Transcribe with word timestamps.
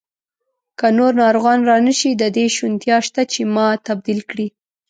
که 0.79 0.87
نور 0.97 1.13
ناروغان 1.21 1.59
را 1.67 1.77
نه 1.87 1.93
شي، 1.99 2.11
د 2.21 2.23
دې 2.35 2.45
شونتیا 2.55 2.97
شته 3.07 3.21
چې 3.31 3.41
ما 3.53 3.67
تبدیل 3.87 4.19
کړي. 4.29 4.47